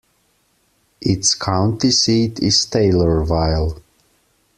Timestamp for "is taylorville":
2.39-3.83